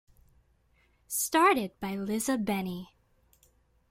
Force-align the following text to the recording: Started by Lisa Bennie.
Started 1.07 1.79
by 1.79 1.95
Lisa 1.95 2.35
Bennie. 2.35 2.95